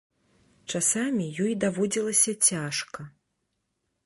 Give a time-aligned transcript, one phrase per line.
[0.75, 3.01] Часамі ёй даводзілася цяжка.